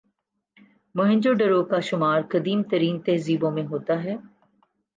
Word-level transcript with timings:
موئن 0.95 1.19
جو 1.19 1.31
دڑو 1.33 1.61
کا 1.63 1.79
شمار 1.79 2.19
قدیم 2.31 2.59
ترین 2.71 2.99
تہذیبوں 3.01 3.51
میں 3.51 3.65
ہوتا 3.65 4.03
ہے 4.03 4.15